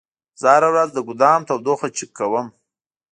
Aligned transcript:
زه 0.41 0.47
هره 0.55 0.67
ورځ 0.73 0.89
د 0.93 0.99
ګودام 1.07 1.41
تودوخه 1.47 1.87
چک 1.97 2.09
کوم. 2.19 2.47